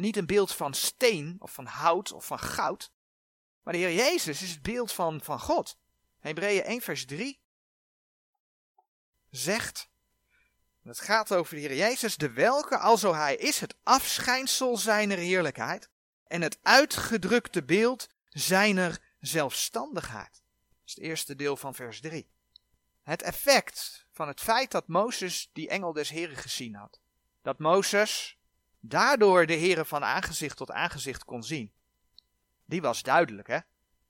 Niet 0.00 0.16
een 0.16 0.26
beeld 0.26 0.54
van 0.54 0.74
steen 0.74 1.36
of 1.38 1.52
van 1.52 1.66
hout 1.66 2.12
of 2.12 2.26
van 2.26 2.38
goud. 2.38 2.92
Maar 3.62 3.72
de 3.72 3.78
Heer 3.78 3.94
Jezus 3.94 4.42
is 4.42 4.50
het 4.50 4.62
beeld 4.62 4.92
van, 4.92 5.20
van 5.20 5.40
God. 5.40 5.78
Hebreeën 6.18 6.64
1 6.64 6.80
vers 6.80 7.04
3 7.04 7.40
zegt, 9.30 9.90
het 10.82 11.00
gaat 11.00 11.34
over 11.34 11.54
de 11.54 11.60
Heer 11.60 11.76
Jezus, 11.76 12.16
de 12.16 12.30
welke, 12.32 12.78
alzo 12.78 13.14
hij 13.14 13.36
is, 13.36 13.60
het 13.60 13.74
afschijnsel 13.82 14.76
zijner 14.76 15.18
heerlijkheid 15.18 15.90
en 16.26 16.42
het 16.42 16.58
uitgedrukte 16.62 17.64
beeld 17.64 18.08
zijner 18.28 19.14
zelfstandigheid. 19.20 20.32
Dat 20.32 20.88
is 20.88 20.94
het 20.94 21.04
eerste 21.04 21.36
deel 21.36 21.56
van 21.56 21.74
vers 21.74 22.00
3. 22.00 22.30
Het 23.02 23.22
effect 23.22 24.06
van 24.12 24.28
het 24.28 24.40
feit 24.40 24.70
dat 24.70 24.88
Mozes 24.88 25.50
die 25.52 25.68
engel 25.68 25.92
des 25.92 26.08
Heren 26.08 26.36
gezien 26.36 26.74
had. 26.74 27.00
Dat 27.42 27.58
Mozes 27.58 28.38
daardoor 28.84 29.46
de 29.46 29.52
Heren 29.52 29.86
van 29.86 30.04
aangezicht 30.04 30.56
tot 30.56 30.70
aangezicht 30.70 31.24
kon 31.24 31.42
zien. 31.42 31.72
Die 32.64 32.82
was 32.82 33.02
duidelijk, 33.02 33.48
hè? 33.48 33.58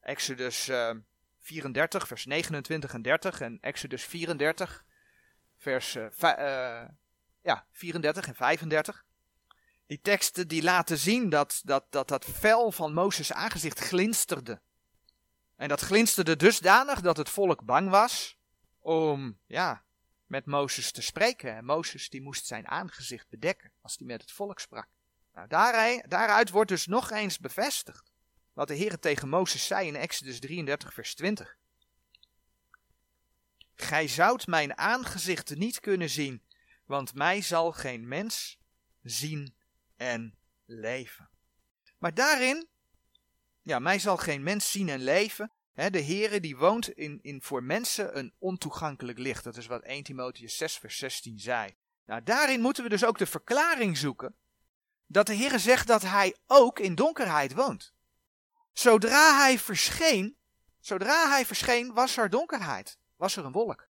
Exodus 0.01 0.69
uh, 0.69 0.91
eh, 0.91 0.97
34, 1.41 2.07
vers 2.07 2.25
29 2.25 2.95
en 2.95 3.03
30 3.03 3.41
en 3.41 3.59
Exodus 3.61 4.05
34, 4.05 4.85
vers 5.57 5.95
uh, 5.95 6.07
uh, 6.23 6.85
ja, 7.43 7.67
34 7.73 8.27
en 8.27 8.35
35. 8.35 9.05
Die 9.87 10.01
teksten 10.01 10.49
die 10.49 10.63
laten 10.63 10.99
zien 10.99 11.29
dat 11.29 11.61
dat, 11.65 11.85
dat, 11.91 12.09
dat 12.09 12.25
vel 12.25 12.73
van 12.73 12.93
Mozes 12.93 13.33
aangezicht 13.33 13.79
glinsterde. 13.79 14.61
En 15.57 15.69
dat 15.69 15.81
glinsterde 15.81 16.37
dusdanig 16.37 17.01
dat 17.01 17.17
het 17.17 17.29
volk 17.29 17.65
bang 17.65 17.91
was 17.91 18.39
om, 18.79 19.39
ja, 19.47 19.85
met 20.33 20.47
Mozes 20.47 20.93
te 20.93 21.03
spreken. 21.03 21.57
En 21.57 21.65
Mozes 21.65 22.09
die 22.09 22.23
moest 22.23 22.47
zijn 22.47 22.69
aangezicht 22.69 23.29
bedekken 23.29 23.73
als 23.81 23.97
hij 23.99 24.07
met 24.07 24.21
het 24.21 24.33
volk 24.33 24.61
sprak. 24.61 24.89
Nou, 25.33 25.49
daaruit 26.09 26.51
wordt 26.51 26.71
dus 26.71 26.87
nog 26.87 27.11
eens 27.11 27.39
bevestigd 27.39 28.13
wat 28.53 28.69
de 28.69 28.75
Heer 28.75 28.99
tegen 28.99 29.29
Mozes 29.29 29.67
zei 29.67 29.87
in 29.87 29.97
Exodus 29.97 30.41
33, 30.41 30.95
vers 30.95 31.15
20. 31.15 31.57
Gij 33.75 34.09
zoudt 34.09 34.47
mijn 34.47 34.79
aangezicht 34.79 35.57
niet 35.57 35.81
kunnen 35.81 36.11
zien, 36.11 36.43
want 36.85 37.15
mij 37.15 37.43
zal 37.43 37.73
geen 37.73 38.09
mens 38.09 38.59
zien 39.03 39.55
en 39.97 40.39
leven. 40.65 41.31
Maar 41.99 42.15
daarin 42.15 42.69
ja, 43.63 43.79
mij 43.79 43.99
zal 43.99 44.17
geen 44.17 44.43
mens 44.43 44.71
zien 44.71 44.89
en 44.89 45.01
leven. 45.01 45.53
De 45.75 46.05
Heere 46.05 46.41
die 46.41 46.57
woont 46.57 46.89
in, 46.89 47.19
in 47.23 47.43
voor 47.43 47.63
mensen 47.63 48.19
een 48.19 48.35
ontoegankelijk 48.39 49.19
licht. 49.19 49.45
Dat 49.45 49.57
is 49.57 49.67
wat 49.67 49.83
1 49.83 50.03
Timotheus 50.03 50.57
6 50.57 50.79
vers 50.79 50.99
16 50.99 51.39
zei. 51.39 51.75
Nou, 52.07 52.23
daarin 52.23 52.61
moeten 52.61 52.83
we 52.83 52.89
dus 52.89 53.05
ook 53.05 53.19
de 53.19 53.27
verklaring 53.27 53.97
zoeken 53.97 54.37
dat 55.07 55.27
de 55.27 55.37
Heere 55.37 55.59
zegt 55.59 55.87
dat 55.87 56.03
hij 56.03 56.37
ook 56.47 56.79
in 56.79 56.95
donkerheid 56.95 57.55
woont. 57.55 57.95
Zodra 58.73 59.39
hij 59.39 59.59
verscheen, 59.59 60.37
zodra 60.81 61.29
hij 61.29 61.47
verscheen 61.47 61.93
was 61.93 62.17
er 62.17 62.31
donkerheid, 62.31 62.99
was 63.17 63.37
er 63.37 63.45
een 63.45 63.53
wolk. 63.53 63.89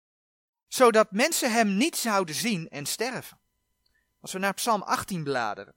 Zodat 0.67 1.11
mensen 1.11 1.51
hem 1.51 1.77
niet 1.77 1.97
zouden 1.97 2.35
zien 2.35 2.69
en 2.69 2.85
sterven. 2.85 3.39
Als 4.19 4.31
we 4.31 4.39
naar 4.39 4.53
Psalm 4.53 4.81
18 4.81 5.23
bladeren. 5.23 5.75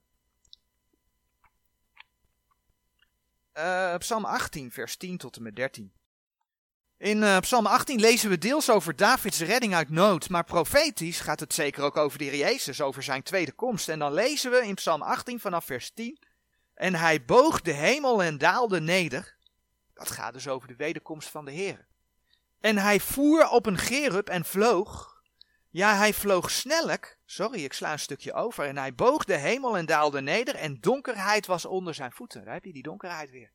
Uh, 3.53 3.95
Psalm 3.97 4.25
18, 4.25 4.71
vers 4.71 4.97
10 4.97 5.17
tot 5.17 5.35
en 5.35 5.43
met 5.43 5.55
13. 5.55 5.93
In 6.97 7.21
uh, 7.21 7.39
Psalm 7.39 7.65
18 7.65 7.99
lezen 7.99 8.29
we 8.29 8.37
deels 8.37 8.69
over 8.69 8.95
Davids 8.95 9.39
redding 9.39 9.75
uit 9.75 9.89
nood, 9.89 10.29
maar 10.29 10.43
profetisch 10.43 11.19
gaat 11.19 11.39
het 11.39 11.53
zeker 11.53 11.83
ook 11.83 11.97
over 11.97 12.17
de 12.17 12.37
Jezus, 12.37 12.81
over 12.81 13.03
zijn 13.03 13.23
tweede 13.23 13.51
komst. 13.51 13.89
En 13.89 13.99
dan 13.99 14.13
lezen 14.13 14.51
we 14.51 14.67
in 14.67 14.75
Psalm 14.75 15.01
18 15.01 15.39
vanaf 15.39 15.65
vers 15.65 15.91
10, 15.91 16.19
en 16.73 16.95
hij 16.95 17.25
boog 17.25 17.61
de 17.61 17.71
hemel 17.71 18.23
en 18.23 18.37
daalde 18.37 18.81
neder. 18.81 19.35
Dat 19.93 20.11
gaat 20.11 20.33
dus 20.33 20.47
over 20.47 20.67
de 20.67 20.75
wederkomst 20.75 21.29
van 21.29 21.45
de 21.45 21.51
Heer. 21.51 21.85
En 22.59 22.77
hij 22.77 22.99
voer 22.99 23.49
op 23.49 23.65
een 23.65 23.77
gerub 23.77 24.29
en 24.29 24.45
vloog. 24.45 25.21
Ja, 25.69 25.95
hij 25.95 26.13
vloog 26.13 26.51
snellijk. 26.51 27.17
Sorry, 27.25 27.63
ik 27.63 27.73
sla 27.73 27.91
een 27.91 27.99
stukje 27.99 28.33
over. 28.33 28.65
En 28.65 28.77
hij 28.77 28.95
boog 28.95 29.23
de 29.23 29.37
hemel 29.37 29.77
en 29.77 29.85
daalde 29.85 30.21
neder. 30.21 30.55
En 30.55 30.79
donkerheid 30.79 31.45
was 31.45 31.65
onder 31.65 31.93
zijn 31.93 32.11
voeten. 32.11 32.45
Daar 32.45 32.53
heb 32.53 32.65
je 32.65 32.73
die 32.73 32.83
donkerheid 32.83 33.29
weer. 33.29 33.51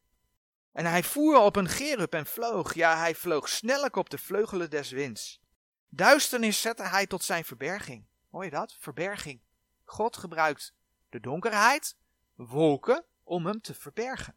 En 0.72 0.86
hij 0.86 1.02
voer 1.02 1.38
op 1.38 1.56
een 1.56 1.68
gerub 1.68 2.14
en 2.14 2.26
vloog. 2.26 2.74
Ja, 2.74 2.98
hij 2.98 3.14
vloog 3.14 3.48
snellijk 3.48 3.96
op 3.96 4.10
de 4.10 4.18
vleugelen 4.18 4.70
des 4.70 4.90
winds. 4.90 5.40
Duisternis 5.88 6.60
zette 6.60 6.82
hij 6.82 7.06
tot 7.06 7.24
zijn 7.24 7.44
verberging. 7.44 8.06
Hoor 8.30 8.44
je 8.44 8.50
dat? 8.50 8.76
Verberging. 8.78 9.40
God 9.84 10.16
gebruikt 10.16 10.74
de 11.08 11.20
donkerheid, 11.20 11.96
wolken, 12.34 13.04
om 13.22 13.46
hem 13.46 13.60
te 13.60 13.74
verbergen. 13.74 14.36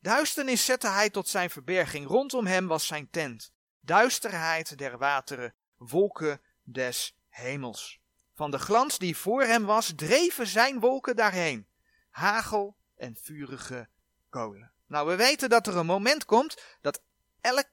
Duisternis 0.00 0.64
zette 0.64 0.88
hij 0.88 1.10
tot 1.10 1.28
zijn 1.28 1.50
verberging. 1.50 2.06
Rondom 2.06 2.46
hem 2.46 2.66
was 2.66 2.86
zijn 2.86 3.10
tent. 3.10 3.52
Duisterheid 3.80 4.78
der 4.78 4.98
wateren, 4.98 5.54
wolken 5.76 6.40
des 6.62 7.16
hemels. 7.28 8.00
Van 8.34 8.50
de 8.50 8.58
glans 8.58 8.98
die 8.98 9.16
voor 9.16 9.42
hem 9.42 9.64
was, 9.64 9.92
dreven 9.96 10.46
zijn 10.46 10.80
wolken 10.80 11.16
daarheen. 11.16 11.66
Hagel 12.10 12.76
en 12.96 13.16
vurige 13.16 13.88
kolen. 14.28 14.72
Nou, 14.88 15.08
we 15.08 15.16
weten 15.16 15.48
dat 15.48 15.66
er 15.66 15.76
een 15.76 15.86
moment 15.86 16.24
komt 16.24 16.62
dat 16.80 17.02
elk, 17.40 17.68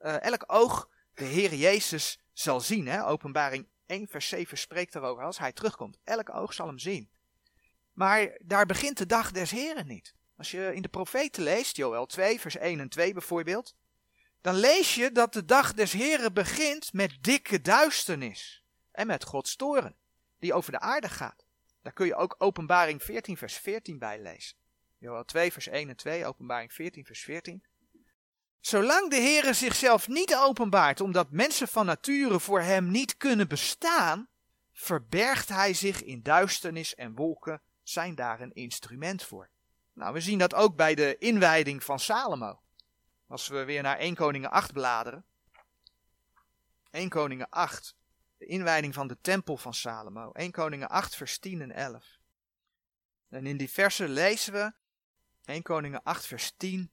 uh, 0.00 0.22
elk 0.22 0.44
oog 0.46 0.88
de 1.14 1.24
Heer 1.24 1.54
Jezus 1.54 2.18
zal 2.32 2.60
zien. 2.60 2.86
Hè? 2.86 3.06
Openbaring 3.06 3.66
1 3.86 4.08
vers 4.08 4.28
7 4.28 4.58
spreekt 4.58 4.94
erover 4.94 5.24
als 5.24 5.38
hij 5.38 5.52
terugkomt. 5.52 5.98
Elk 6.04 6.34
oog 6.34 6.54
zal 6.54 6.66
hem 6.66 6.78
zien. 6.78 7.10
Maar 7.92 8.38
daar 8.42 8.66
begint 8.66 8.98
de 8.98 9.06
dag 9.06 9.30
des 9.32 9.50
Heren 9.50 9.86
niet. 9.86 10.14
Als 10.36 10.50
je 10.50 10.74
in 10.74 10.82
de 10.82 10.88
profeten 10.88 11.42
leest, 11.42 11.76
Joel 11.76 12.06
2 12.06 12.40
vers 12.40 12.56
1 12.56 12.80
en 12.80 12.88
2 12.88 13.12
bijvoorbeeld, 13.12 13.74
dan 14.40 14.54
lees 14.54 14.94
je 14.94 15.12
dat 15.12 15.32
de 15.32 15.44
dag 15.44 15.72
des 15.72 15.92
Heren 15.92 16.32
begint 16.32 16.92
met 16.92 17.16
dikke 17.20 17.60
duisternis 17.60 18.64
en 18.90 19.06
met 19.06 19.24
Gods 19.24 19.56
toren, 19.56 19.96
die 20.38 20.54
over 20.54 20.72
de 20.72 20.80
aarde 20.80 21.08
gaat. 21.08 21.44
Daar 21.82 21.92
kun 21.92 22.06
je 22.06 22.14
ook 22.14 22.34
openbaring 22.38 23.02
14 23.02 23.36
vers 23.36 23.54
14 23.54 23.98
bij 23.98 24.20
lezen. 24.20 24.56
Joel 25.02 25.24
2 25.24 25.52
vers 25.52 25.68
1 25.68 25.88
en 25.88 25.96
2, 25.96 26.26
openbaring 26.26 26.72
14 26.72 27.04
vers 27.04 27.20
14. 27.20 27.64
Zolang 28.60 29.10
de 29.10 29.16
Heere 29.16 29.52
zichzelf 29.52 30.08
niet 30.08 30.36
openbaart, 30.36 31.00
omdat 31.00 31.30
mensen 31.30 31.68
van 31.68 31.86
nature 31.86 32.40
voor 32.40 32.60
hem 32.60 32.90
niet 32.90 33.16
kunnen 33.16 33.48
bestaan, 33.48 34.28
verbergt 34.72 35.48
hij 35.48 35.74
zich 35.74 36.02
in 36.02 36.22
duisternis 36.22 36.94
en 36.94 37.14
wolken, 37.14 37.62
zijn 37.82 38.14
daar 38.14 38.40
een 38.40 38.52
instrument 38.52 39.22
voor. 39.22 39.50
Nou, 39.92 40.12
we 40.12 40.20
zien 40.20 40.38
dat 40.38 40.54
ook 40.54 40.76
bij 40.76 40.94
de 40.94 41.18
inwijding 41.18 41.84
van 41.84 42.00
Salomo. 42.00 42.60
Als 43.26 43.48
we 43.48 43.64
weer 43.64 43.82
naar 43.82 43.98
1 43.98 44.14
Koningen 44.14 44.50
8 44.50 44.72
bladeren. 44.72 45.24
1 46.90 47.08
Koningen 47.08 47.48
8. 47.48 47.96
De 48.36 48.46
inwijding 48.46 48.94
van 48.94 49.06
de 49.06 49.18
tempel 49.20 49.56
van 49.56 49.74
Salomo. 49.74 50.32
1 50.32 50.50
Koningen 50.50 50.88
8 50.88 51.16
vers 51.16 51.38
10 51.38 51.60
en 51.60 51.72
11. 51.72 52.18
En 53.28 53.46
in 53.46 53.56
die 53.56 53.70
versen 53.70 54.08
lezen 54.08 54.52
we 54.52 54.80
1 55.44 55.62
Koningen 55.62 56.02
8 56.02 56.26
vers 56.26 56.52
10. 56.56 56.90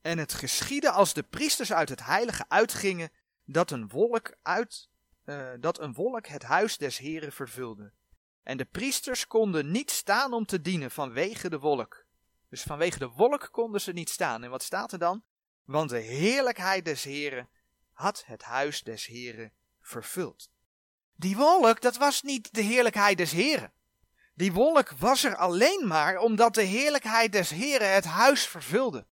En 0.00 0.18
het 0.18 0.34
geschiedde 0.34 0.90
als 0.90 1.14
de 1.14 1.22
priesters 1.22 1.72
uit 1.72 1.88
het 1.88 2.04
heilige 2.04 2.44
uitgingen, 2.48 3.10
dat 3.44 3.70
een 3.70 3.88
wolk, 3.88 4.36
uit, 4.42 4.88
uh, 5.24 5.48
dat 5.60 5.80
een 5.80 5.94
wolk 5.94 6.26
het 6.26 6.42
huis 6.42 6.76
des 6.76 6.98
Heren 6.98 7.32
vervulde. 7.32 7.92
En 8.42 8.56
de 8.56 8.64
priesters 8.64 9.26
konden 9.26 9.70
niet 9.70 9.90
staan 9.90 10.32
om 10.32 10.46
te 10.46 10.60
dienen 10.60 10.90
vanwege 10.90 11.50
de 11.50 11.58
wolk. 11.58 12.06
Dus 12.48 12.62
vanwege 12.62 12.98
de 12.98 13.08
wolk 13.08 13.48
konden 13.50 13.80
ze 13.80 13.92
niet 13.92 14.08
staan. 14.08 14.44
En 14.44 14.50
wat 14.50 14.62
staat 14.62 14.92
er 14.92 14.98
dan? 14.98 15.22
Want 15.64 15.90
de 15.90 15.98
heerlijkheid 15.98 16.84
des 16.84 17.04
Heren 17.04 17.48
had 17.92 18.24
het 18.26 18.42
huis 18.42 18.82
des 18.82 19.06
Heren 19.06 19.52
vervuld. 19.80 20.50
Die 21.14 21.36
wolk, 21.36 21.80
dat 21.80 21.96
was 21.96 22.22
niet 22.22 22.54
de 22.54 22.60
heerlijkheid 22.60 23.18
des 23.18 23.32
Heren. 23.32 23.72
Die 24.38 24.52
wolk 24.52 24.90
was 24.90 25.24
er 25.24 25.36
alleen 25.36 25.86
maar 25.86 26.18
omdat 26.18 26.54
de 26.54 26.62
heerlijkheid 26.62 27.32
des 27.32 27.50
Heren 27.50 27.94
het 27.94 28.04
huis 28.04 28.46
vervulde. 28.46 29.06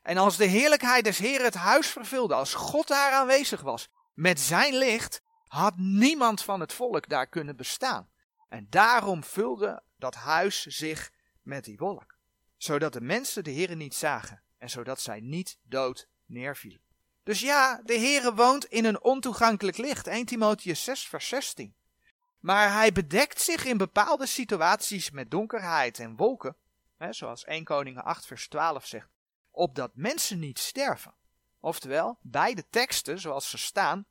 En 0.00 0.16
als 0.16 0.36
de 0.36 0.44
heerlijkheid 0.44 1.04
des 1.04 1.18
Heren 1.18 1.44
het 1.44 1.54
huis 1.54 1.86
vervulde, 1.86 2.34
als 2.34 2.54
God 2.54 2.88
daar 2.88 3.12
aanwezig 3.12 3.60
was, 3.60 3.88
met 4.14 4.40
zijn 4.40 4.74
licht, 4.74 5.22
had 5.46 5.76
niemand 5.76 6.42
van 6.42 6.60
het 6.60 6.72
volk 6.72 7.08
daar 7.08 7.26
kunnen 7.26 7.56
bestaan. 7.56 8.10
En 8.48 8.66
daarom 8.70 9.24
vulde 9.24 9.82
dat 9.96 10.14
huis 10.14 10.66
zich 10.66 11.10
met 11.42 11.64
die 11.64 11.76
wolk, 11.76 12.16
zodat 12.56 12.92
de 12.92 13.00
mensen 13.00 13.44
de 13.44 13.52
Heere 13.52 13.74
niet 13.74 13.94
zagen 13.94 14.42
en 14.58 14.70
zodat 14.70 15.00
zij 15.00 15.20
niet 15.20 15.58
dood 15.62 16.08
neervielen. 16.26 16.80
Dus 17.22 17.40
ja, 17.40 17.80
de 17.84 17.98
Heere 17.98 18.34
woont 18.34 18.64
in 18.64 18.84
een 18.84 19.02
ontoegankelijk 19.02 19.76
licht, 19.76 20.06
1 20.06 20.26
Timotheus 20.26 20.84
6 20.84 21.06
vers 21.06 21.28
16. 21.28 21.74
Maar 22.42 22.72
hij 22.72 22.92
bedekt 22.92 23.40
zich 23.40 23.64
in 23.64 23.76
bepaalde 23.76 24.26
situaties 24.26 25.10
met 25.10 25.30
donkerheid 25.30 25.98
en 25.98 26.16
wolken, 26.16 26.56
hè, 26.96 27.12
zoals 27.12 27.44
1 27.44 27.64
Koningen 27.64 28.04
8 28.04 28.26
vers 28.26 28.48
12 28.48 28.86
zegt, 28.86 29.08
opdat 29.50 29.90
mensen 29.94 30.38
niet 30.38 30.58
sterven. 30.58 31.14
Oftewel, 31.60 32.18
beide 32.20 32.68
teksten 32.68 33.20
zoals 33.20 33.50
ze 33.50 33.58
staan, 33.58 34.06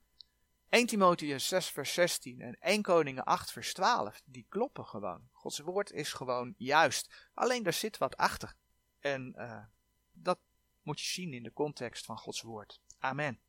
1 0.69 0.85
Timotheus 0.85 1.47
6 1.47 1.69
vers 1.69 1.93
16 1.93 2.41
en 2.41 2.57
1 2.59 2.81
Koningen 2.81 3.23
8 3.23 3.51
vers 3.51 3.73
12, 3.73 4.21
die 4.25 4.45
kloppen 4.49 4.85
gewoon. 4.85 5.29
Gods 5.31 5.59
woord 5.59 5.91
is 5.91 6.13
gewoon 6.13 6.53
juist. 6.57 7.29
Alleen 7.33 7.63
daar 7.63 7.73
zit 7.73 7.97
wat 7.97 8.17
achter. 8.17 8.55
En 8.99 9.33
uh, 9.37 9.63
dat 10.11 10.39
moet 10.81 10.99
je 10.99 11.05
zien 11.05 11.33
in 11.33 11.43
de 11.43 11.53
context 11.53 12.05
van 12.05 12.17
Gods 12.17 12.41
woord. 12.41 12.79
Amen. 12.99 13.39